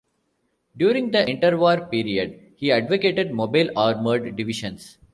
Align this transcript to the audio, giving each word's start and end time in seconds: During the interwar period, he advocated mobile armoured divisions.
During 0.75 1.11
the 1.11 1.19
interwar 1.19 1.87
period, 1.91 2.53
he 2.55 2.71
advocated 2.71 3.31
mobile 3.31 3.67
armoured 3.77 4.35
divisions. 4.35 4.97